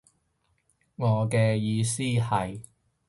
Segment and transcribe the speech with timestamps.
[0.95, 2.63] 我嘅意思係